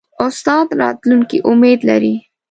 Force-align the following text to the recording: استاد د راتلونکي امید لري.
استاد 0.25 0.65
د 0.69 0.73
راتلونکي 0.81 1.37
امید 1.49 1.79
لري. 1.89 2.15